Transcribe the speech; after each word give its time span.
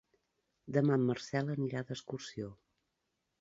Demà 0.77 0.95
en 0.99 1.03
Marcel 1.09 1.51
anirà 1.57 1.85
d'excursió. 1.91 2.49